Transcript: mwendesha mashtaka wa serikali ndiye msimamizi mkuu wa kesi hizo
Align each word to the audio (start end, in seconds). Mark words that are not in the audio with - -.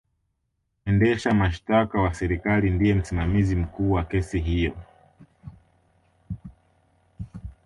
mwendesha 0.85 1.33
mashtaka 1.33 2.01
wa 2.01 2.13
serikali 2.13 2.69
ndiye 2.69 2.93
msimamizi 2.93 3.55
mkuu 3.55 3.91
wa 3.91 4.03
kesi 4.03 4.39
hizo 4.39 4.77